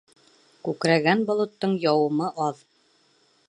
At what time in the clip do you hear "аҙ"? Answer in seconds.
2.49-2.67